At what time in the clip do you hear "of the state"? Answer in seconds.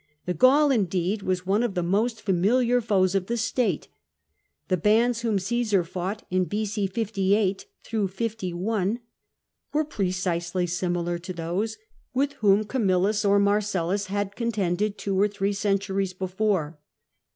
3.13-3.87